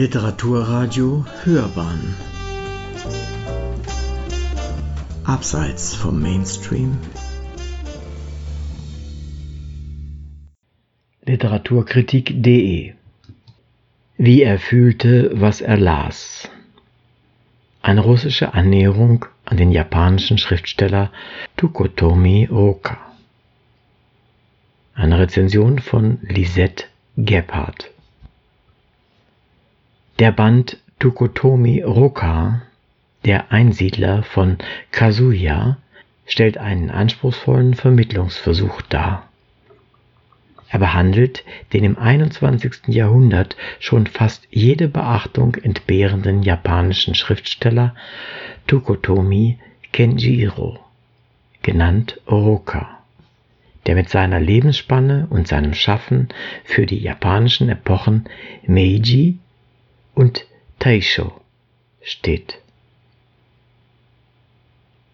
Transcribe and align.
Literaturradio 0.00 1.26
Hörbahn 1.42 2.14
Abseits 5.24 5.92
vom 5.92 6.22
Mainstream 6.22 6.96
Literaturkritik.de 11.24 12.94
Wie 14.18 14.42
er 14.42 14.60
fühlte, 14.60 15.32
was 15.34 15.60
er 15.60 15.76
las. 15.76 16.48
Eine 17.82 18.02
russische 18.02 18.54
Annäherung 18.54 19.24
an 19.46 19.56
den 19.56 19.72
japanischen 19.72 20.38
Schriftsteller 20.38 21.10
Tukotomi 21.56 22.44
Roka. 22.44 22.98
Eine 24.94 25.18
Rezension 25.18 25.80
von 25.80 26.18
Lisette 26.22 26.84
Gebhardt. 27.16 27.90
Der 30.18 30.32
Band 30.32 30.78
Tukotomi 30.98 31.82
Roka, 31.82 32.62
der 33.24 33.52
Einsiedler 33.52 34.24
von 34.24 34.58
Kazuya, 34.90 35.78
stellt 36.26 36.58
einen 36.58 36.90
anspruchsvollen 36.90 37.74
Vermittlungsversuch 37.74 38.82
dar. 38.82 39.28
Er 40.68 40.80
behandelt 40.80 41.44
den 41.72 41.84
im 41.84 41.96
21. 41.96 42.88
Jahrhundert 42.88 43.56
schon 43.78 44.08
fast 44.08 44.48
jede 44.50 44.88
Beachtung 44.88 45.54
entbehrenden 45.54 46.42
japanischen 46.42 47.14
Schriftsteller 47.14 47.94
Tukotomi 48.66 49.58
Kenjiro, 49.92 50.80
genannt 51.62 52.20
Roka 52.28 52.98
der 53.86 53.94
mit 53.94 54.10
seiner 54.10 54.38
Lebensspanne 54.38 55.26
und 55.30 55.48
seinem 55.48 55.72
Schaffen 55.72 56.28
für 56.62 56.84
die 56.84 56.98
japanischen 56.98 57.70
Epochen 57.70 58.24
Meiji 58.66 59.38
und 60.18 60.46
Taisho 60.80 61.30
steht. 62.02 62.58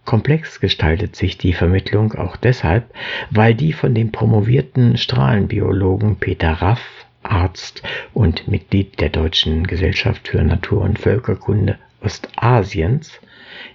Komplex 0.06 0.60
gestaltet 0.60 1.14
sich 1.14 1.36
die 1.36 1.52
Vermittlung 1.52 2.14
auch 2.14 2.36
deshalb, 2.36 2.86
weil 3.30 3.54
die 3.54 3.74
von 3.74 3.94
dem 3.94 4.12
promovierten 4.12 4.96
Strahlenbiologen 4.96 6.16
Peter 6.16 6.52
Raff, 6.52 6.80
Arzt 7.22 7.82
und 8.14 8.48
Mitglied 8.48 8.98
der 8.98 9.10
Deutschen 9.10 9.66
Gesellschaft 9.66 10.28
für 10.28 10.42
Natur- 10.42 10.84
und 10.84 10.98
Völkerkunde 10.98 11.78
Ostasiens, 12.00 13.20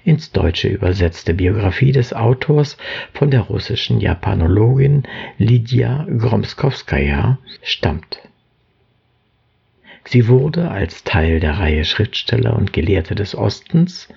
ins 0.04 0.32
Deutsche 0.32 0.68
übersetzte 0.68 1.36
Biografie 1.36 1.92
des 1.92 2.12
Autors 2.12 2.76
von 3.14 3.30
der 3.30 3.42
russischen 3.42 4.00
Japanologin 4.02 5.04
Lydia 5.38 6.08
Gromskowskaja 6.10 7.38
stammt. 7.62 8.20
Sie 10.05 10.28
wurde 10.28 10.72
als 10.72 11.03
Teil 11.03 11.39
der 11.39 11.59
Reihe 11.59 11.86
Schriftsteller 11.86 12.55
und 12.55 12.73
Gelehrte 12.73 13.16
des 13.16 13.36
Ostens 13.36 14.08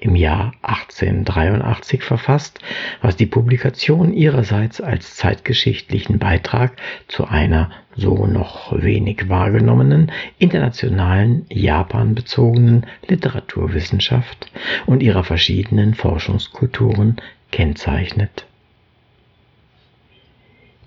im 0.00 0.14
Jahr 0.14 0.52
1883 0.62 2.02
verfasst, 2.02 2.60
was 3.02 3.16
die 3.16 3.26
Publikation 3.26 4.12
ihrerseits 4.12 4.80
als 4.80 5.16
zeitgeschichtlichen 5.16 6.18
Beitrag 6.18 6.76
zu 7.08 7.26
einer 7.26 7.70
so 7.96 8.26
noch 8.26 8.72
wenig 8.80 9.28
wahrgenommenen 9.28 10.12
internationalen 10.38 11.46
japanbezogenen 11.48 12.86
Literaturwissenschaft 13.08 14.50
und 14.86 15.02
ihrer 15.02 15.24
verschiedenen 15.24 15.94
Forschungskulturen 15.94 17.16
kennzeichnet. 17.50 18.46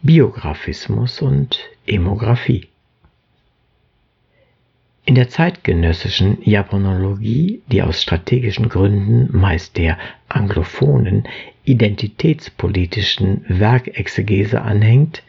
Biographismus 0.03 1.21
und 1.21 1.59
Emographie 1.85 2.70
in 5.05 5.15
der 5.15 5.29
zeitgenössischen 5.29 6.37
Japanologie, 6.43 7.61
die 7.67 7.81
aus 7.81 8.01
strategischen 8.01 8.69
Gründen 8.69 9.35
meist 9.35 9.77
der 9.77 9.97
anglophonen 10.29 11.27
identitätspolitischen 11.63 13.45
Werkexegese 13.47 14.61
anhängt, 14.61 15.23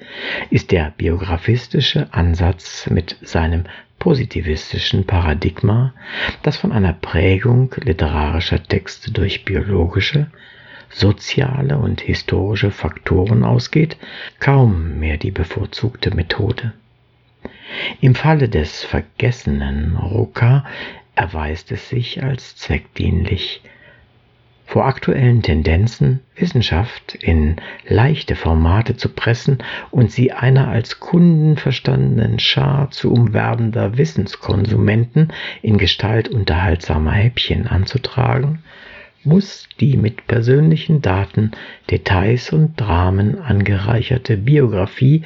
ist 0.50 0.72
der 0.72 0.92
biographistische 0.96 2.12
Ansatz 2.12 2.88
mit 2.90 3.16
seinem 3.22 3.64
positivistischen 3.98 5.06
Paradigma, 5.06 5.94
das 6.42 6.56
von 6.56 6.72
einer 6.72 6.92
Prägung 6.92 7.74
literarischer 7.82 8.62
Texte 8.62 9.12
durch 9.12 9.44
biologische, 9.44 10.26
soziale 10.90 11.78
und 11.78 12.00
historische 12.00 12.70
Faktoren 12.70 13.44
ausgeht, 13.44 13.96
kaum 14.40 14.98
mehr 14.98 15.16
die 15.16 15.30
bevorzugte 15.30 16.14
Methode. 16.14 16.72
Im 18.00 18.14
Falle 18.14 18.48
des 18.48 18.84
vergessenen 18.84 19.96
Rucker 19.96 20.64
erweist 21.14 21.72
es 21.72 21.88
sich 21.88 22.22
als 22.22 22.56
zweckdienlich. 22.56 23.62
Vor 24.64 24.86
aktuellen 24.86 25.42
Tendenzen, 25.42 26.20
Wissenschaft 26.34 27.14
in 27.14 27.56
leichte 27.86 28.36
Formate 28.36 28.96
zu 28.96 29.10
pressen 29.10 29.58
und 29.90 30.10
sie 30.10 30.32
einer 30.32 30.68
als 30.68 30.98
Kunden 30.98 31.58
verstandenen 31.58 32.38
Schar 32.38 32.90
zu 32.90 33.12
umwerbender 33.12 33.98
Wissenskonsumenten 33.98 35.28
in 35.60 35.76
Gestalt 35.76 36.28
unterhaltsamer 36.28 37.12
Häppchen 37.12 37.66
anzutragen, 37.66 38.64
muss 39.24 39.68
die 39.80 39.96
mit 39.96 40.26
persönlichen 40.26 41.00
Daten, 41.00 41.52
Details 41.90 42.52
und 42.52 42.80
Dramen 42.80 43.38
angereicherte 43.40 44.36
Biografie 44.36 45.22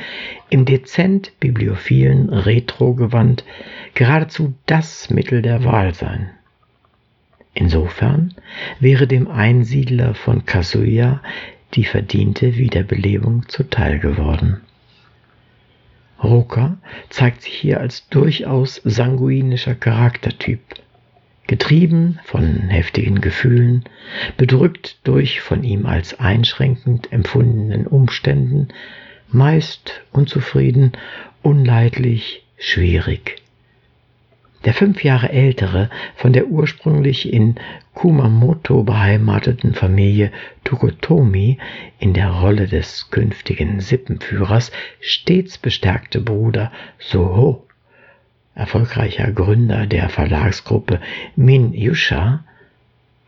im 0.51 0.65
dezent 0.65 1.33
bibliophilen 1.41 2.29
Retrogewand 2.29 3.45
geradezu 3.95 4.55
das 4.67 5.11
Mittel 5.11 5.43
der 5.43 5.65
Wahl 5.65 5.95
sein. 5.95 6.31
Insofern 7.55 8.35
wäre 8.81 9.07
dem 9.07 9.29
Einsiedler 9.29 10.15
von 10.15 10.45
Kasuya 10.45 11.23
die 11.73 11.85
verdiente 11.85 12.57
Wiederbelebung 12.57 13.49
zuteil 13.49 13.99
geworden. 13.99 14.61
Roker 16.23 16.79
zeigt 17.09 17.43
sich 17.43 17.55
hier 17.55 17.81
als 17.81 18.09
durchaus 18.09 18.81
sanguinischer 18.85 19.75
Charaktertyp 19.75 20.61
getrieben 21.47 22.19
von 22.25 22.69
heftigen 22.69 23.21
Gefühlen, 23.21 23.85
bedrückt 24.37 24.99
durch 25.05 25.41
von 25.41 25.63
ihm 25.65 25.87
als 25.87 26.19
einschränkend 26.19 27.13
empfundenen 27.13 27.87
Umständen, 27.87 28.69
meist 29.29 30.03
unzufrieden, 30.13 30.93
unleidlich, 31.43 32.45
schwierig. 32.59 33.43
Der 34.65 34.75
fünf 34.75 35.05
Jahre 35.05 35.31
ältere, 35.31 35.91
von 36.17 36.33
der 36.33 36.49
ursprünglich 36.49 37.33
in 37.33 37.55
Kumamoto 37.95 38.83
beheimateten 38.83 39.75
Familie 39.75 40.33
Tokotomi 40.65 41.59
in 42.01 42.15
der 42.15 42.31
Rolle 42.31 42.67
des 42.67 43.11
künftigen 43.11 43.81
Sippenführers 43.81 44.73
stets 45.01 45.57
bestärkte 45.59 46.21
Bruder 46.21 46.73
Soho 46.99 47.66
erfolgreicher 48.57 49.31
Gründer 49.31 49.87
der 49.87 50.09
Verlagsgruppe 50.09 51.01
Min 51.37 51.73
Yusha, 51.73 52.43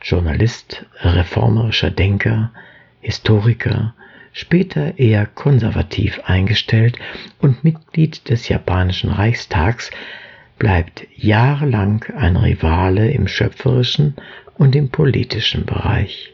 Journalist, 0.02 0.86
reformerischer 1.00 1.90
Denker, 1.90 2.50
Historiker, 3.00 3.94
später 4.32 4.98
eher 4.98 5.26
konservativ 5.26 6.20
eingestellt 6.24 6.98
und 7.40 7.62
Mitglied 7.62 8.28
des 8.28 8.48
japanischen 8.48 9.10
Reichstags, 9.10 9.90
bleibt 10.58 11.06
jahrelang 11.14 12.04
ein 12.16 12.36
Rivale 12.36 13.10
im 13.10 13.28
schöpferischen 13.28 14.16
und 14.56 14.74
im 14.74 14.88
politischen 14.88 15.66
Bereich. 15.66 16.32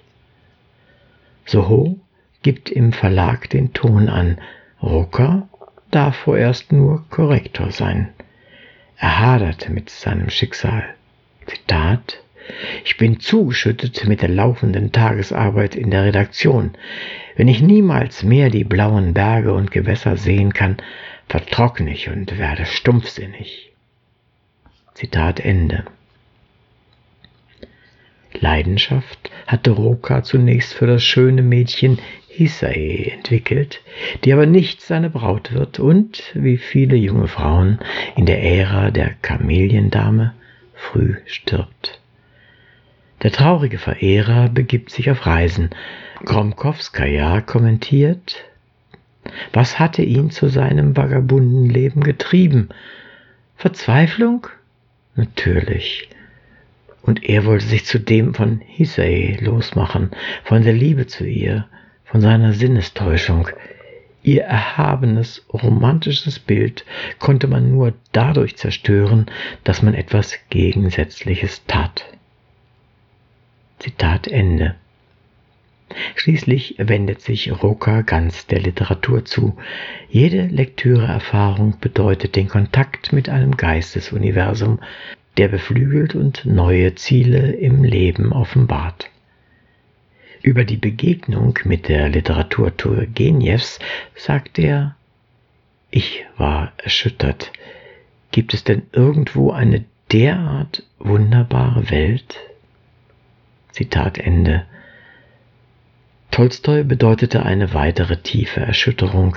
Soho 1.44 1.98
gibt 2.42 2.70
im 2.70 2.92
Verlag 2.92 3.50
den 3.50 3.72
Ton 3.72 4.08
an, 4.08 4.38
Rucker 4.82 5.48
darf 5.90 6.16
vorerst 6.16 6.72
nur 6.72 7.04
Korrektor 7.10 7.70
sein. 7.70 8.10
Er 9.04 9.18
haderte 9.18 9.70
mit 9.70 9.90
seinem 9.90 10.30
Schicksal. 10.30 10.94
Zitat 11.44 12.22
ich 12.86 12.96
bin 12.96 13.20
zugeschüttet 13.20 14.06
mit 14.06 14.22
der 14.22 14.30
laufenden 14.30 14.92
Tagesarbeit 14.92 15.76
in 15.76 15.90
der 15.90 16.04
Redaktion. 16.04 16.70
Wenn 17.36 17.48
ich 17.48 17.60
niemals 17.60 18.22
mehr 18.22 18.48
die 18.48 18.64
blauen 18.64 19.12
Berge 19.12 19.52
und 19.52 19.70
Gewässer 19.70 20.16
sehen 20.16 20.54
kann, 20.54 20.78
vertrockne 21.28 21.92
ich 21.92 22.08
und 22.08 22.38
werde 22.38 22.64
stumpfsinnig. 22.64 23.74
Zitat 24.94 25.38
Ende. 25.38 25.84
Leidenschaft 28.32 29.30
hatte 29.46 29.72
Roka 29.72 30.22
zunächst 30.22 30.72
für 30.72 30.86
das 30.86 31.04
schöne 31.04 31.42
Mädchen 31.42 31.98
Hisae 32.36 33.12
entwickelt, 33.12 33.80
die 34.24 34.32
aber 34.32 34.46
nicht 34.46 34.80
seine 34.80 35.10
Braut 35.10 35.52
wird 35.52 35.78
und, 35.78 36.32
wie 36.34 36.56
viele 36.56 36.96
junge 36.96 37.28
Frauen 37.28 37.78
in 38.16 38.26
der 38.26 38.42
Ära 38.42 38.90
der 38.90 39.10
Kameliendame, 39.22 40.34
früh 40.74 41.16
stirbt. 41.26 42.00
Der 43.22 43.30
traurige 43.30 43.78
Verehrer 43.78 44.48
begibt 44.48 44.90
sich 44.90 45.10
auf 45.10 45.26
Reisen. 45.26 45.70
Gromkowskaja 46.24 47.40
kommentiert, 47.40 48.44
was 49.52 49.78
hatte 49.78 50.02
ihn 50.02 50.30
zu 50.30 50.48
seinem 50.48 50.96
vagabunden 50.96 51.70
Leben 51.70 52.02
getrieben? 52.02 52.68
Verzweiflung? 53.56 54.48
natürlich. 55.16 56.08
Und 57.02 57.24
er 57.24 57.44
wollte 57.44 57.66
sich 57.66 57.84
zudem 57.84 58.34
von 58.34 58.60
Hisei 58.60 59.38
losmachen, 59.40 60.10
von 60.44 60.62
der 60.62 60.72
Liebe 60.72 61.06
zu 61.06 61.24
ihr, 61.24 61.66
von 62.14 62.20
seiner 62.20 62.52
Sinnestäuschung. 62.52 63.48
Ihr 64.22 64.44
erhabenes, 64.44 65.44
romantisches 65.52 66.38
Bild 66.38 66.84
konnte 67.18 67.48
man 67.48 67.72
nur 67.72 67.92
dadurch 68.12 68.56
zerstören, 68.56 69.26
dass 69.64 69.82
man 69.82 69.94
etwas 69.94 70.38
Gegensätzliches 70.48 71.66
tat. 71.66 72.04
Zitat 73.80 74.28
Ende. 74.28 74.76
Schließlich 76.14 76.76
wendet 76.78 77.20
sich 77.20 77.50
Roka 77.50 78.02
ganz 78.02 78.46
der 78.46 78.60
Literatur 78.60 79.24
zu. 79.24 79.56
Jede 80.08 80.46
Lektüreerfahrung 80.46 81.80
bedeutet 81.80 82.36
den 82.36 82.46
Kontakt 82.46 83.12
mit 83.12 83.28
einem 83.28 83.56
Geistesuniversum, 83.56 84.78
der 85.36 85.48
beflügelt 85.48 86.14
und 86.14 86.46
neue 86.46 86.94
Ziele 86.94 87.54
im 87.54 87.82
Leben 87.82 88.30
offenbart. 88.32 89.10
Über 90.44 90.64
die 90.64 90.76
Begegnung 90.76 91.58
mit 91.64 91.88
der 91.88 92.10
Literatur 92.10 92.76
Turgenjevs 92.76 93.78
sagt 94.14 94.58
er, 94.58 94.94
ich 95.90 96.26
war 96.36 96.72
erschüttert. 96.76 97.50
Gibt 98.30 98.52
es 98.52 98.62
denn 98.62 98.82
irgendwo 98.92 99.52
eine 99.52 99.86
derart 100.12 100.82
wunderbare 100.98 101.88
Welt? 101.88 102.38
Zitat 103.72 104.18
Ende. 104.18 104.66
Tolstoi 106.34 106.82
bedeutete 106.82 107.46
eine 107.46 107.74
weitere 107.74 108.16
tiefe 108.16 108.58
Erschütterung. 108.58 109.36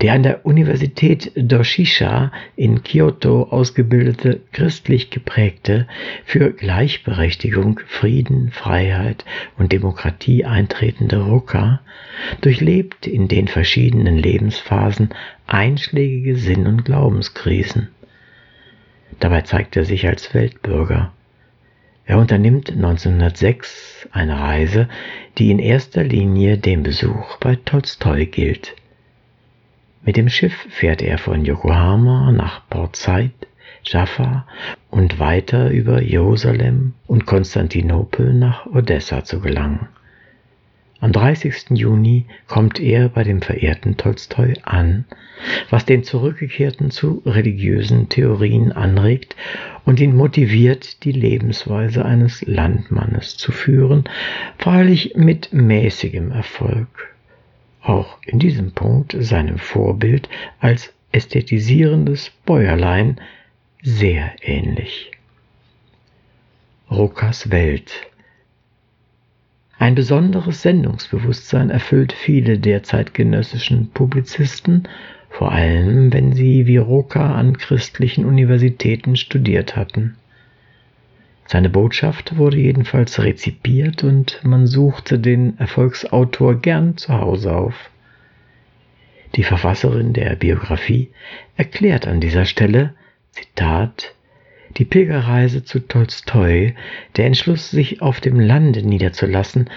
Der 0.00 0.12
an 0.12 0.22
der 0.22 0.46
Universität 0.46 1.32
Doshisha 1.34 2.30
in 2.54 2.84
Kyoto 2.84 3.48
ausgebildete, 3.50 4.42
christlich 4.52 5.10
geprägte, 5.10 5.88
für 6.24 6.52
Gleichberechtigung, 6.52 7.80
Frieden, 7.88 8.52
Freiheit 8.52 9.24
und 9.58 9.72
Demokratie 9.72 10.44
eintretende 10.44 11.18
Rucker 11.18 11.80
durchlebt 12.42 13.08
in 13.08 13.26
den 13.26 13.48
verschiedenen 13.48 14.16
Lebensphasen 14.16 15.08
einschlägige 15.48 16.36
Sinn- 16.36 16.68
und 16.68 16.84
Glaubenskrisen. 16.84 17.88
Dabei 19.18 19.40
zeigt 19.40 19.76
er 19.76 19.84
sich 19.84 20.06
als 20.06 20.32
Weltbürger. 20.32 21.12
Er 22.06 22.18
unternimmt 22.18 22.70
1906 22.70 24.08
eine 24.12 24.38
Reise, 24.38 24.88
die 25.38 25.50
in 25.50 25.58
erster 25.58 26.04
Linie 26.04 26.56
dem 26.56 26.84
Besuch 26.84 27.36
bei 27.38 27.56
Tolstoi 27.56 28.26
gilt. 28.26 28.76
Mit 30.04 30.16
dem 30.16 30.28
Schiff 30.28 30.54
fährt 30.70 31.02
er 31.02 31.18
von 31.18 31.44
Yokohama 31.44 32.30
nach 32.30 32.68
Port 32.70 32.94
Said, 32.94 33.32
Jaffa 33.82 34.46
und 34.88 35.18
weiter 35.18 35.70
über 35.70 36.00
Jerusalem 36.00 36.94
und 37.08 37.26
Konstantinopel 37.26 38.32
nach 38.34 38.66
Odessa 38.66 39.24
zu 39.24 39.40
gelangen. 39.40 39.88
Am 40.98 41.12
30. 41.12 41.70
Juni 41.70 42.24
kommt 42.46 42.80
er 42.80 43.10
bei 43.10 43.22
dem 43.22 43.42
verehrten 43.42 43.96
Tolstoi 43.98 44.54
an, 44.62 45.04
was 45.68 45.84
den 45.84 46.04
Zurückgekehrten 46.04 46.90
zu 46.90 47.22
religiösen 47.26 48.08
Theorien 48.08 48.72
anregt 48.72 49.36
und 49.84 50.00
ihn 50.00 50.16
motiviert, 50.16 51.04
die 51.04 51.12
Lebensweise 51.12 52.04
eines 52.04 52.42
Landmannes 52.46 53.36
zu 53.36 53.52
führen, 53.52 54.04
freilich 54.58 55.14
mit 55.16 55.52
mäßigem 55.52 56.32
Erfolg. 56.32 57.14
Auch 57.82 58.18
in 58.24 58.38
diesem 58.38 58.72
Punkt 58.72 59.14
seinem 59.18 59.58
Vorbild 59.58 60.28
als 60.60 60.92
ästhetisierendes 61.12 62.30
Bäuerlein 62.46 63.20
sehr 63.82 64.32
ähnlich. 64.42 65.10
Rokas 66.90 67.50
Welt 67.50 68.06
ein 69.78 69.94
besonderes 69.94 70.62
Sendungsbewusstsein 70.62 71.70
erfüllt 71.70 72.12
viele 72.12 72.58
der 72.58 72.82
zeitgenössischen 72.82 73.90
Publizisten, 73.90 74.88
vor 75.28 75.52
allem 75.52 76.12
wenn 76.12 76.32
sie 76.32 76.66
wie 76.66 76.78
Roca 76.78 77.34
an 77.34 77.58
christlichen 77.58 78.24
Universitäten 78.24 79.16
studiert 79.16 79.76
hatten. 79.76 80.16
Seine 81.46 81.68
Botschaft 81.68 82.38
wurde 82.38 82.56
jedenfalls 82.56 83.22
rezipiert 83.22 84.02
und 84.02 84.40
man 84.42 84.66
suchte 84.66 85.18
den 85.18 85.58
Erfolgsautor 85.58 86.56
gern 86.56 86.96
zu 86.96 87.12
Hause 87.12 87.54
auf. 87.54 87.90
Die 89.36 89.44
Verfasserin 89.44 90.14
der 90.14 90.34
Biografie 90.36 91.10
erklärt 91.56 92.08
an 92.08 92.20
dieser 92.20 92.46
Stelle, 92.46 92.94
Zitat, 93.30 94.15
die 94.76 94.84
Pilgerreise 94.84 95.64
zu 95.64 95.80
Tolstoi, 95.80 96.74
der 97.16 97.26
Entschluss, 97.26 97.70
sich 97.70 98.02
auf 98.02 98.20
dem 98.20 98.38
Lande 98.38 98.82
niederzulassen, 98.82 99.70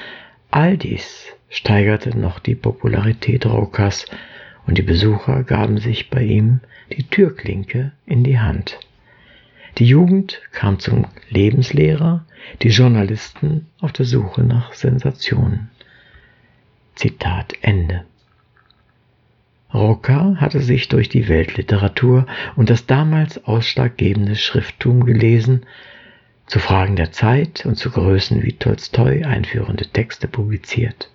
all 0.52 0.78
dies 0.78 1.26
steigerte 1.50 2.18
noch 2.18 2.40
die 2.40 2.56
Popularität 2.56 3.46
Rokas 3.46 4.06
und 4.68 4.78
die 4.78 4.84
Besucher 4.84 5.44
gaben 5.44 5.78
sich 5.78 6.10
bei 6.10 6.22
ihm 6.22 6.60
die 6.92 7.04
Türklinke 7.04 7.92
in 8.06 8.24
die 8.24 8.40
Hand. 8.40 8.80
Die 9.78 9.86
Jugend 9.86 10.42
kam 10.52 10.80
zum 10.80 11.06
Lebenslehrer, 11.30 12.26
die 12.62 12.70
Journalisten 12.70 13.68
auf 13.80 13.94
der 13.94 14.06
Suche 14.06 14.42
nach 14.42 14.74
Sensationen. 14.74 15.70
Zitat 16.96 17.54
Ende. 17.62 18.04
Rocker 19.74 20.38
hatte 20.38 20.62
sich 20.62 20.88
durch 20.88 21.10
die 21.10 21.28
Weltliteratur 21.28 22.26
und 22.56 22.70
das 22.70 22.88
damals 22.88 23.46
ausschlaggebende 23.46 24.36
Schrifttum 24.36 25.06
gelesen, 25.06 25.66
zu 26.48 26.60
Fragen 26.60 26.96
der 26.96 27.12
Zeit 27.12 27.66
und 27.68 27.76
zu 27.76 27.92
Größen 27.92 28.42
wie 28.42 28.54
Tolstoi 28.54 29.24
einführende 29.24 29.86
Texte 29.86 30.28
publiziert. 30.28 31.12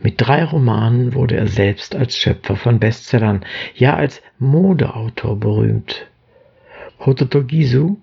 Mit 0.00 0.14
drei 0.18 0.44
Romanen 0.44 1.14
wurde 1.14 1.36
er 1.36 1.46
selbst 1.46 1.94
als 1.94 2.16
Schöpfer 2.16 2.56
von 2.56 2.78
Bestsellern, 2.78 3.44
ja 3.74 3.96
als 3.96 4.22
Modeautor 4.38 5.40
berühmt. 5.40 6.06
Hototogisu, 7.00 7.96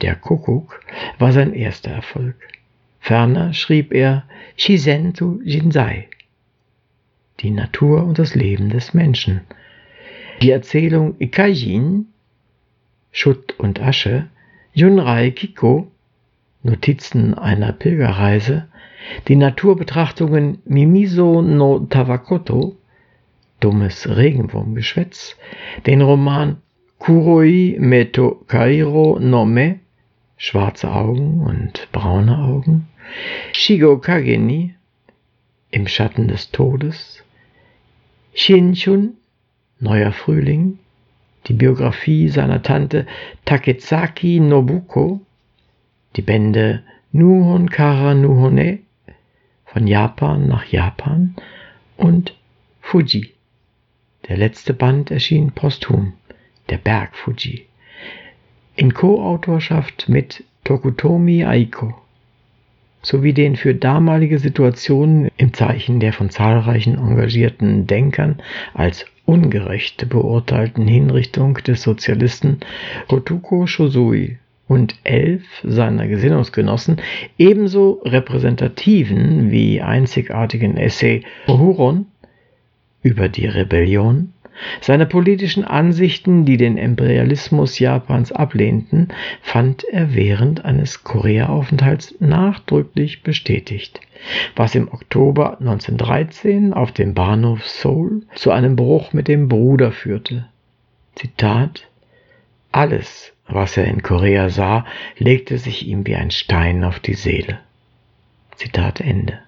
der 0.00 0.14
Kuckuck, 0.14 0.80
war 1.18 1.32
sein 1.32 1.52
erster 1.52 1.90
Erfolg. 1.90 2.36
Ferner 3.00 3.52
schrieb 3.52 3.92
er 3.92 4.24
Shizentu 4.56 5.40
Jinsai, 5.44 6.08
die 7.40 7.50
Natur 7.50 8.04
und 8.04 8.18
das 8.18 8.34
Leben 8.34 8.70
des 8.70 8.94
Menschen. 8.94 9.42
Die 10.40 10.50
Erzählung 10.50 11.16
Ikajin, 11.18 12.06
Schutt 13.10 13.58
und 13.58 13.80
Asche, 13.80 14.28
Yunrai 14.74 15.30
Kiko, 15.30 15.90
Notizen 16.62 17.34
einer 17.34 17.72
Pilgerreise, 17.72 18.68
die 19.28 19.36
Naturbetrachtungen 19.36 20.58
Mimiso 20.64 21.42
no 21.42 21.80
Tawakoto, 21.80 22.76
dummes 23.60 24.08
Regenwurmgeschwätz, 24.08 25.36
den 25.86 26.00
Roman 26.02 26.58
Kuroi 26.98 27.76
Meto 27.80 28.44
Kairo 28.46 29.18
no 29.20 29.44
Me, 29.44 29.80
schwarze 30.36 30.90
Augen 30.90 31.40
und 31.40 31.88
braune 31.92 32.38
Augen, 32.38 32.88
Shigo 33.52 33.98
Kageni, 33.98 34.74
im 35.72 35.88
Schatten 35.88 36.28
des 36.28 36.52
Todes, 36.52 37.24
Shinchun, 38.34 39.14
Neuer 39.80 40.12
Frühling, 40.12 40.78
die 41.48 41.54
Biografie 41.54 42.28
seiner 42.28 42.62
Tante 42.62 43.06
Takezaki 43.44 44.38
Nobuko, 44.38 45.20
die 46.14 46.22
Bände 46.22 46.84
Nuhon 47.10 47.68
Kara 47.68 48.14
Nuhone 48.14 48.78
von 49.66 49.88
Japan 49.88 50.46
nach 50.46 50.66
Japan. 50.66 51.34
Und 51.96 52.36
Fuji. 52.80 53.32
Der 54.28 54.36
letzte 54.36 54.74
Band 54.74 55.10
erschien 55.10 55.52
posthum, 55.52 56.12
der 56.68 56.78
Berg 56.78 57.16
Fuji, 57.16 57.66
in 58.76 58.92
Co-Autorschaft 58.92 60.08
mit 60.08 60.44
Tokutomi 60.64 61.44
Aiko 61.44 62.02
sowie 63.02 63.32
den 63.32 63.56
für 63.56 63.74
damalige 63.74 64.38
Situationen 64.38 65.30
im 65.36 65.52
Zeichen 65.52 66.00
der 66.00 66.12
von 66.12 66.30
zahlreichen 66.30 66.96
engagierten 66.96 67.86
Denkern 67.86 68.36
als 68.74 69.06
ungerecht 69.24 70.08
beurteilten 70.08 70.86
Hinrichtung 70.86 71.54
des 71.54 71.82
Sozialisten 71.82 72.58
Rotuko 73.10 73.66
Shosui 73.66 74.38
und 74.68 74.94
elf 75.04 75.42
seiner 75.64 76.06
Gesinnungsgenossen 76.06 76.96
ebenso 77.38 78.00
repräsentativen 78.04 79.50
wie 79.50 79.82
einzigartigen 79.82 80.76
Essay 80.76 81.22
Huron 81.46 82.06
über 83.02 83.28
die 83.28 83.46
Rebellion 83.46 84.32
seine 84.80 85.06
politischen 85.06 85.64
Ansichten, 85.64 86.44
die 86.44 86.56
den 86.56 86.76
Imperialismus 86.76 87.78
Japans 87.78 88.32
ablehnten, 88.32 89.08
fand 89.40 89.84
er 89.84 90.14
während 90.14 90.64
eines 90.64 91.04
Korea-Aufenthalts 91.04 92.14
nachdrücklich 92.20 93.22
bestätigt, 93.22 94.00
was 94.56 94.74
im 94.74 94.88
Oktober 94.92 95.58
1913 95.60 96.72
auf 96.72 96.92
dem 96.92 97.14
Bahnhof 97.14 97.66
Seoul 97.68 98.22
zu 98.34 98.50
einem 98.50 98.76
Bruch 98.76 99.12
mit 99.12 99.28
dem 99.28 99.48
Bruder 99.48 99.92
führte. 99.92 100.46
Zitat 101.14 101.88
Alles, 102.70 103.32
was 103.48 103.76
er 103.76 103.84
in 103.84 104.02
Korea 104.02 104.48
sah, 104.48 104.86
legte 105.18 105.58
sich 105.58 105.86
ihm 105.86 106.06
wie 106.06 106.16
ein 106.16 106.30
Stein 106.30 106.84
auf 106.84 107.00
die 107.00 107.14
Seele. 107.14 107.58
Zitat 108.56 109.00
Ende. 109.00 109.38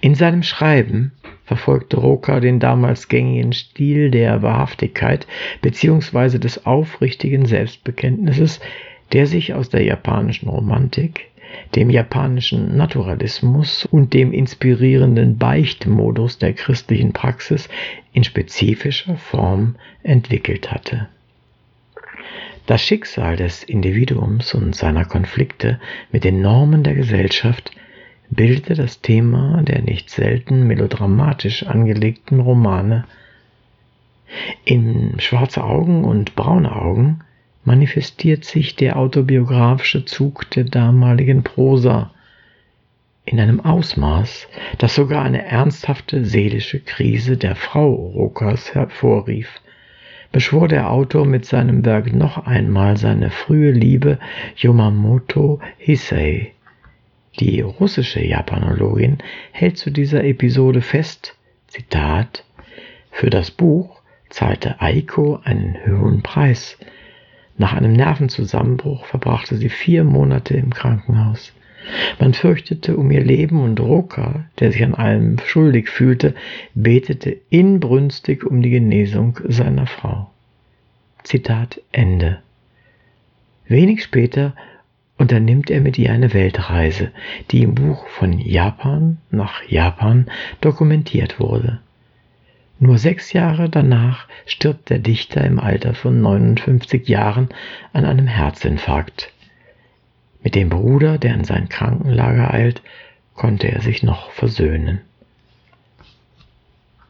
In 0.00 0.14
seinem 0.14 0.42
Schreiben 0.42 1.12
verfolgte 1.44 1.96
Roca 1.96 2.40
den 2.40 2.60
damals 2.60 3.08
gängigen 3.08 3.52
Stil 3.52 4.10
der 4.10 4.42
Wahrhaftigkeit 4.42 5.26
bzw. 5.62 6.38
des 6.38 6.66
aufrichtigen 6.66 7.46
Selbstbekenntnisses, 7.46 8.60
der 9.12 9.26
sich 9.26 9.54
aus 9.54 9.68
der 9.68 9.82
japanischen 9.82 10.48
Romantik, 10.48 11.30
dem 11.74 11.90
japanischen 11.90 12.76
Naturalismus 12.76 13.84
und 13.84 14.14
dem 14.14 14.32
inspirierenden 14.32 15.38
Beichtmodus 15.38 16.38
der 16.38 16.52
christlichen 16.52 17.12
Praxis 17.12 17.68
in 18.12 18.24
spezifischer 18.24 19.16
Form 19.16 19.76
entwickelt 20.02 20.70
hatte. 20.70 21.08
Das 22.66 22.82
Schicksal 22.84 23.36
des 23.36 23.64
Individuums 23.64 24.54
und 24.54 24.76
seiner 24.76 25.04
Konflikte 25.04 25.80
mit 26.12 26.22
den 26.22 26.40
Normen 26.40 26.84
der 26.84 26.94
Gesellschaft 26.94 27.72
bildete 28.30 28.74
das 28.74 29.00
Thema 29.00 29.62
der 29.62 29.82
nicht 29.82 30.10
selten 30.10 30.66
melodramatisch 30.66 31.66
angelegten 31.66 32.40
Romane. 32.40 33.04
In 34.64 35.18
Schwarze 35.18 35.64
Augen 35.64 36.04
und 36.04 36.36
Braune 36.36 36.74
Augen 36.74 37.20
manifestiert 37.64 38.44
sich 38.44 38.76
der 38.76 38.96
autobiografische 38.96 40.04
Zug 40.04 40.48
der 40.50 40.64
damaligen 40.64 41.42
Prosa 41.42 42.12
in 43.24 43.38
einem 43.38 43.60
Ausmaß, 43.60 44.48
das 44.78 44.94
sogar 44.94 45.24
eine 45.24 45.44
ernsthafte 45.44 46.24
seelische 46.24 46.80
Krise 46.80 47.36
der 47.36 47.54
Frau 47.54 47.92
Rokas 47.92 48.74
hervorrief 48.74 49.60
beschwor 50.32 50.68
der 50.68 50.90
Autor 50.90 51.26
mit 51.26 51.44
seinem 51.44 51.84
Werk 51.84 52.12
noch 52.12 52.46
einmal 52.46 52.96
seine 52.96 53.30
frühe 53.30 53.72
Liebe 53.72 54.18
Yomamoto 54.56 55.60
Hisei. 55.78 56.52
Die 57.40 57.62
russische 57.62 58.22
Japanologin 58.22 59.18
hält 59.50 59.78
zu 59.78 59.90
dieser 59.90 60.24
Episode 60.24 60.82
fest, 60.82 61.38
Zitat, 61.68 62.44
für 63.10 63.30
das 63.30 63.50
Buch 63.50 64.02
zahlte 64.28 64.80
Aiko 64.80 65.40
einen 65.42 65.76
hohen 65.86 66.22
Preis. 66.22 66.78
Nach 67.56 67.72
einem 67.72 67.94
Nervenzusammenbruch 67.94 69.06
verbrachte 69.06 69.56
sie 69.56 69.70
vier 69.70 70.04
Monate 70.04 70.54
im 70.54 70.74
Krankenhaus. 70.74 71.54
Man 72.18 72.34
fürchtete 72.34 72.96
um 72.98 73.10
ihr 73.10 73.24
Leben 73.24 73.62
und 73.62 73.80
Roka, 73.80 74.44
der 74.58 74.70
sich 74.70 74.84
an 74.84 74.94
allem 74.94 75.38
schuldig 75.38 75.88
fühlte, 75.88 76.34
betete 76.74 77.38
inbrünstig 77.48 78.44
um 78.44 78.60
die 78.60 78.70
Genesung 78.70 79.40
seiner 79.48 79.86
Frau. 79.86 80.30
Zitat 81.24 81.80
Ende. 81.90 82.40
Wenig 83.66 84.02
später 84.02 84.54
unternimmt 85.20 85.70
er 85.70 85.82
mit 85.82 85.98
ihr 85.98 86.10
eine 86.12 86.32
Weltreise, 86.32 87.12
die 87.50 87.62
im 87.62 87.74
Buch 87.74 88.06
von 88.08 88.38
Japan 88.38 89.18
nach 89.30 89.62
Japan 89.68 90.30
dokumentiert 90.62 91.38
wurde. 91.38 91.78
Nur 92.78 92.96
sechs 92.96 93.34
Jahre 93.34 93.68
danach 93.68 94.26
stirbt 94.46 94.88
der 94.88 94.98
Dichter 94.98 95.44
im 95.44 95.60
Alter 95.60 95.92
von 95.92 96.22
59 96.22 97.06
Jahren 97.06 97.50
an 97.92 98.06
einem 98.06 98.26
Herzinfarkt. 98.26 99.30
Mit 100.42 100.54
dem 100.54 100.70
Bruder, 100.70 101.18
der 101.18 101.34
in 101.34 101.44
sein 101.44 101.68
Krankenlager 101.68 102.54
eilt, 102.54 102.80
konnte 103.34 103.70
er 103.70 103.82
sich 103.82 104.02
noch 104.02 104.30
versöhnen. 104.30 105.02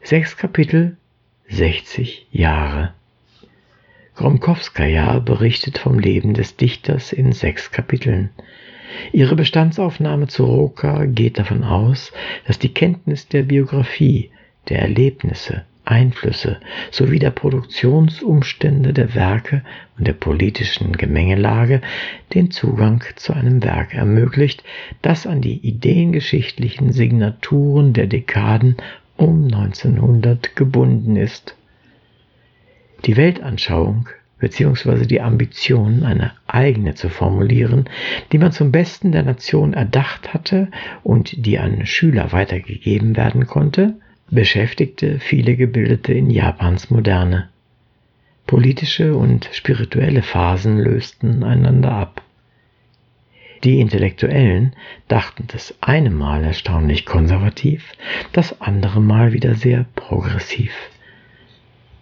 Sechs 0.02 0.36
Kapitel, 0.36 0.96
60 1.48 2.26
Jahre. 2.32 2.92
Gromkowskaja 4.20 5.18
berichtet 5.20 5.78
vom 5.78 5.98
Leben 5.98 6.34
des 6.34 6.54
Dichters 6.54 7.10
in 7.10 7.32
sechs 7.32 7.70
Kapiteln. 7.70 8.28
Ihre 9.12 9.34
Bestandsaufnahme 9.34 10.26
zu 10.26 10.44
Roka 10.44 11.06
geht 11.06 11.38
davon 11.38 11.64
aus, 11.64 12.12
dass 12.46 12.58
die 12.58 12.68
Kenntnis 12.68 13.28
der 13.28 13.44
Biografie, 13.44 14.28
der 14.68 14.80
Erlebnisse, 14.80 15.64
Einflüsse 15.86 16.60
sowie 16.90 17.18
der 17.18 17.30
Produktionsumstände 17.30 18.92
der 18.92 19.14
Werke 19.14 19.62
und 19.96 20.06
der 20.06 20.12
politischen 20.12 20.98
Gemengelage 20.98 21.80
den 22.34 22.50
Zugang 22.50 23.02
zu 23.16 23.32
einem 23.32 23.64
Werk 23.64 23.94
ermöglicht, 23.94 24.62
das 25.00 25.26
an 25.26 25.40
die 25.40 25.66
ideengeschichtlichen 25.66 26.92
Signaturen 26.92 27.94
der 27.94 28.06
Dekaden 28.06 28.76
um 29.16 29.44
1900 29.44 30.56
gebunden 30.56 31.16
ist. 31.16 31.56
Die 33.06 33.16
Weltanschauung 33.16 34.08
bzw. 34.40 35.06
die 35.06 35.20
Ambition, 35.20 36.02
eine 36.02 36.32
eigene 36.46 36.94
zu 36.94 37.08
formulieren, 37.08 37.88
die 38.32 38.38
man 38.38 38.52
zum 38.52 38.72
Besten 38.72 39.12
der 39.12 39.22
Nation 39.22 39.74
erdacht 39.74 40.34
hatte 40.34 40.68
und 41.02 41.46
die 41.46 41.58
an 41.58 41.86
Schüler 41.86 42.32
weitergegeben 42.32 43.16
werden 43.16 43.46
konnte, 43.46 43.94
beschäftigte 44.30 45.18
viele 45.18 45.56
Gebildete 45.56 46.12
in 46.12 46.30
Japans 46.30 46.90
Moderne. 46.90 47.48
Politische 48.46 49.16
und 49.16 49.48
spirituelle 49.52 50.22
Phasen 50.22 50.78
lösten 50.78 51.44
einander 51.44 51.92
ab. 51.92 52.22
Die 53.64 53.80
Intellektuellen 53.80 54.74
dachten 55.08 55.44
das 55.48 55.74
eine 55.80 56.10
Mal 56.10 56.44
erstaunlich 56.44 57.04
konservativ, 57.04 57.92
das 58.32 58.60
andere 58.60 59.00
Mal 59.00 59.32
wieder 59.32 59.54
sehr 59.54 59.84
progressiv. 59.94 60.89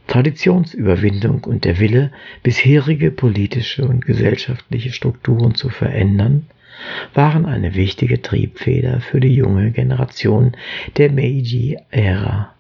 Traditionsüberwindung 0.08 1.44
und 1.44 1.64
der 1.64 1.78
Wille, 1.78 2.10
bisherige 2.42 3.10
politische 3.10 3.86
und 3.86 4.04
gesellschaftliche 4.04 4.92
Strukturen 4.92 5.54
zu 5.54 5.68
verändern, 5.68 6.46
waren 7.14 7.46
eine 7.46 7.74
wichtige 7.74 8.20
Triebfeder 8.22 9.00
für 9.00 9.20
die 9.20 9.34
junge 9.34 9.70
Generation 9.70 10.56
der 10.96 11.12
Meiji-Ära. 11.12 12.54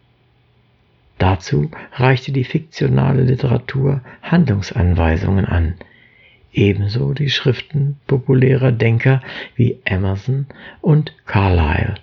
Dazu 1.18 1.70
reichte 1.94 2.32
die 2.32 2.44
fiktionale 2.44 3.22
Literatur 3.22 4.02
Handlungsanweisungen 4.22 5.44
an, 5.44 5.74
ebenso 6.52 7.12
die 7.14 7.30
Schriften 7.30 7.96
populärer 8.06 8.72
Denker 8.72 9.20
wie 9.56 9.78
Emerson 9.84 10.46
und 10.80 11.14
Carlyle. 11.26 11.94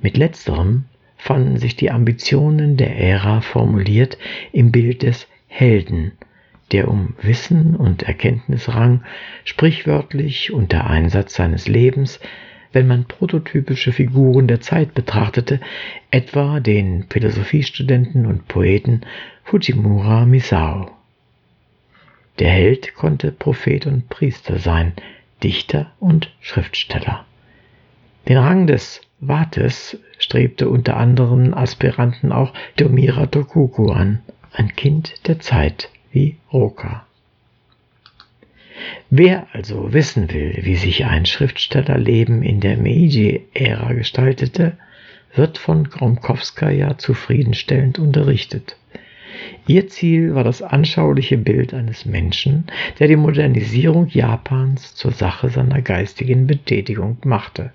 Mit 0.00 0.16
letzterem 0.16 0.84
fanden 1.20 1.58
sich 1.58 1.76
die 1.76 1.90
Ambitionen 1.90 2.76
der 2.76 2.96
Ära 2.96 3.40
formuliert 3.42 4.18
im 4.52 4.72
Bild 4.72 5.02
des 5.02 5.28
Helden, 5.48 6.12
der 6.72 6.88
um 6.88 7.14
Wissen 7.20 7.76
und 7.76 8.04
Erkenntnis 8.04 8.68
rang, 8.68 9.04
sprichwörtlich 9.44 10.52
unter 10.52 10.88
Einsatz 10.88 11.34
seines 11.34 11.68
Lebens, 11.68 12.20
wenn 12.72 12.86
man 12.86 13.04
prototypische 13.04 13.92
Figuren 13.92 14.46
der 14.46 14.60
Zeit 14.60 14.94
betrachtete, 14.94 15.60
etwa 16.10 16.60
den 16.60 17.04
Philosophiestudenten 17.10 18.26
und 18.26 18.48
Poeten 18.48 19.02
Fujimura 19.44 20.24
Misao. 20.24 20.90
Der 22.38 22.50
Held 22.50 22.94
konnte 22.94 23.32
Prophet 23.32 23.86
und 23.86 24.08
Priester 24.08 24.58
sein, 24.58 24.94
Dichter 25.42 25.92
und 25.98 26.32
Schriftsteller. 26.40 27.26
Den 28.28 28.38
Rang 28.38 28.66
des 28.66 29.02
Vates 29.20 29.98
strebte 30.18 30.68
unter 30.68 30.96
anderen 30.96 31.52
Aspiranten 31.54 32.32
auch 32.32 32.54
Domira 32.76 33.26
Tokuku 33.26 33.90
an, 33.90 34.20
ein 34.52 34.74
Kind 34.74 35.26
der 35.28 35.40
Zeit 35.40 35.90
wie 36.10 36.36
Roka. 36.52 37.06
Wer 39.10 39.46
also 39.52 39.92
wissen 39.92 40.32
will, 40.32 40.60
wie 40.62 40.76
sich 40.76 41.04
ein 41.04 41.26
Schriftstellerleben 41.26 42.42
in 42.42 42.60
der 42.60 42.78
Meiji-Ära 42.78 43.92
gestaltete, 43.92 44.72
wird 45.34 45.58
von 45.58 45.84
Gromkowskaja 45.84 46.98
zufriedenstellend 46.98 47.98
unterrichtet. 47.98 48.76
Ihr 49.66 49.88
Ziel 49.88 50.34
war 50.34 50.44
das 50.44 50.62
anschauliche 50.62 51.36
Bild 51.38 51.74
eines 51.74 52.04
Menschen, 52.04 52.64
der 52.98 53.08
die 53.08 53.16
Modernisierung 53.16 54.08
Japans 54.08 54.94
zur 54.94 55.12
Sache 55.12 55.50
seiner 55.50 55.82
geistigen 55.82 56.46
Betätigung 56.46 57.18
machte. 57.24 57.72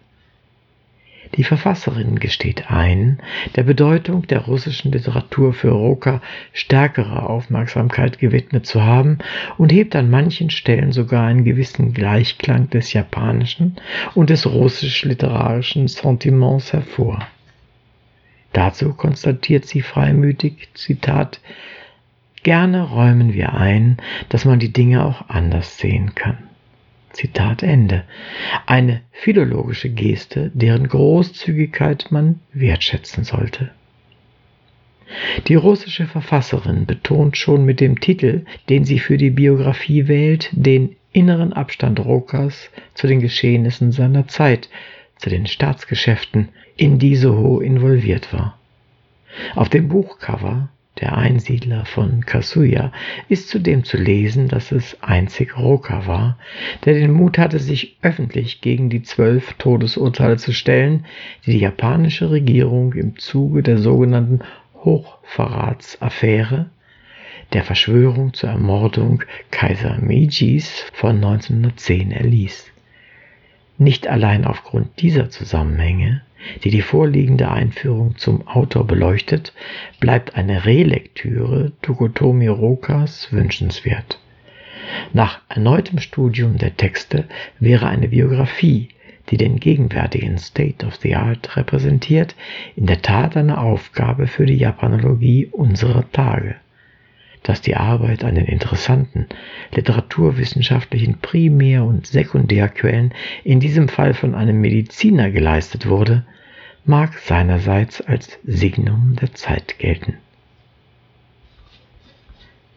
Die 1.37 1.43
Verfasserin 1.43 2.19
gesteht 2.19 2.71
ein, 2.71 3.19
der 3.55 3.63
Bedeutung 3.63 4.25
der 4.27 4.41
russischen 4.41 4.91
Literatur 4.91 5.53
für 5.53 5.71
Roka 5.71 6.21
stärkere 6.53 7.27
Aufmerksamkeit 7.27 8.19
gewidmet 8.19 8.65
zu 8.65 8.83
haben 8.83 9.17
und 9.57 9.71
hebt 9.71 9.95
an 9.95 10.09
manchen 10.09 10.49
Stellen 10.49 10.93
sogar 10.93 11.27
einen 11.27 11.43
gewissen 11.43 11.93
Gleichklang 11.93 12.69
des 12.69 12.93
japanischen 12.93 13.75
und 14.13 14.29
des 14.29 14.45
russisch-literarischen 14.45 15.89
Sentiments 15.89 16.71
hervor. 16.71 17.27
Dazu 18.53 18.93
konstatiert 18.93 19.65
sie 19.65 19.81
freimütig, 19.81 20.69
Zitat, 20.73 21.41
Gerne 22.43 22.83
räumen 22.83 23.33
wir 23.33 23.55
ein, 23.55 23.97
dass 24.29 24.45
man 24.45 24.59
die 24.59 24.71
Dinge 24.71 25.03
auch 25.03 25.29
anders 25.29 25.79
sehen 25.79 26.13
kann. 26.15 26.44
Zitat 27.15 27.63
Ende. 27.63 28.03
Eine 28.65 29.01
philologische 29.11 29.89
Geste, 29.89 30.51
deren 30.53 30.87
Großzügigkeit 30.89 32.07
man 32.11 32.41
wertschätzen 32.51 33.23
sollte. 33.23 33.71
Die 35.47 35.55
russische 35.55 36.07
Verfasserin 36.07 36.85
betont 36.85 37.37
schon 37.37 37.63
mit 37.63 37.79
dem 37.79 38.01
Titel, 38.01 38.43
den 38.67 38.83
sie 38.83 38.99
für 38.99 39.17
die 39.17 39.29
Biografie 39.29 40.09
wählt, 40.09 40.49
den 40.51 40.97
inneren 41.13 41.53
Abstand 41.53 42.03
Rokas 42.03 42.69
zu 42.95 43.07
den 43.07 43.21
Geschehnissen 43.21 43.93
seiner 43.93 44.27
Zeit, 44.27 44.69
zu 45.17 45.29
den 45.29 45.47
Staatsgeschäften, 45.47 46.49
in 46.75 46.99
die 46.99 47.15
Soho 47.15 47.61
involviert 47.61 48.33
war. 48.33 48.59
Auf 49.55 49.69
dem 49.69 49.87
Buchcover 49.87 50.69
der 51.01 51.17
Einsiedler 51.17 51.85
von 51.85 52.25
Kasuya, 52.25 52.91
ist 53.27 53.49
zudem 53.49 53.83
zu 53.83 53.97
lesen, 53.97 54.47
dass 54.47 54.71
es 54.71 54.97
einzig 55.01 55.57
Roka 55.57 56.07
war, 56.07 56.37
der 56.85 56.93
den 56.93 57.11
Mut 57.11 57.37
hatte, 57.37 57.59
sich 57.59 57.97
öffentlich 58.01 58.61
gegen 58.61 58.89
die 58.89 59.03
zwölf 59.03 59.53
Todesurteile 59.53 60.37
zu 60.37 60.53
stellen, 60.53 61.05
die 61.45 61.51
die 61.51 61.59
japanische 61.59 62.31
Regierung 62.31 62.93
im 62.93 63.17
Zuge 63.17 63.61
der 63.61 63.77
sogenannten 63.77 64.39
Hochverratsaffäre, 64.83 66.69
der 67.53 67.63
Verschwörung 67.63 68.33
zur 68.33 68.49
Ermordung 68.49 69.23
Kaiser 69.51 69.97
Meijis 70.01 70.85
von 70.93 71.17
1910 71.17 72.11
erließ. 72.11 72.71
Nicht 73.77 74.07
allein 74.07 74.45
aufgrund 74.45 75.01
dieser 75.01 75.29
Zusammenhänge 75.29 76.21
die 76.63 76.69
die 76.69 76.81
vorliegende 76.81 77.49
Einführung 77.49 78.17
zum 78.17 78.47
Autor 78.47 78.85
beleuchtet, 78.85 79.53
bleibt 79.99 80.35
eine 80.35 80.65
Relektüre 80.65 81.71
Tokotomi 81.81 82.47
Rokas 82.47 83.31
wünschenswert. 83.31 84.19
Nach 85.13 85.41
erneutem 85.49 85.99
Studium 85.99 86.57
der 86.57 86.77
Texte 86.77 87.25
wäre 87.59 87.87
eine 87.87 88.09
Biografie, 88.09 88.89
die 89.29 89.37
den 89.37 89.59
gegenwärtigen 89.59 90.37
State 90.37 90.85
of 90.85 90.95
the 90.97 91.15
Art 91.15 91.57
repräsentiert, 91.57 92.35
in 92.75 92.85
der 92.85 93.01
Tat 93.01 93.35
eine 93.35 93.57
Aufgabe 93.57 94.27
für 94.27 94.45
die 94.45 94.57
Japanologie 94.57 95.47
unserer 95.47 96.09
Tage. 96.11 96.55
Dass 97.41 97.61
die 97.61 97.75
Arbeit 97.75 98.23
an 98.23 98.35
den 98.35 98.45
interessanten 98.45 99.27
literaturwissenschaftlichen 99.73 101.19
Primär- 101.19 101.85
und 101.85 102.07
Sekundärquellen 102.07 103.13
in 103.43 103.59
diesem 103.59 103.87
Fall 103.87 104.13
von 104.13 104.33
einem 104.33 104.61
Mediziner 104.61 105.29
geleistet 105.31 105.87
wurde, 105.87 106.25
mag 106.85 107.17
seinerseits 107.19 108.01
als 108.01 108.37
Signum 108.43 109.15
der 109.15 109.33
Zeit 109.33 109.79
gelten. 109.79 110.17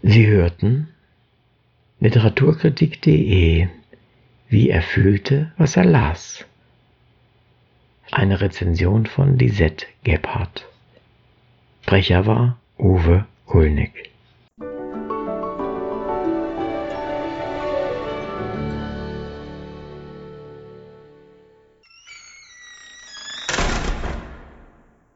Sie 0.02 0.26
hörten 0.26 0.88
Literaturkritik.de 2.00 3.68
Wie 4.48 4.70
er 4.70 4.82
fühlte, 4.82 5.52
was 5.58 5.76
er 5.76 5.84
las. 5.84 6.46
Eine 8.10 8.40
Rezension 8.40 9.04
von 9.06 9.38
Lisette 9.38 9.86
Gebhardt. 10.04 10.66
Sprecher 11.82 12.26
war 12.26 12.58
Uwe 12.78 13.26
Kulnig. 13.46 14.10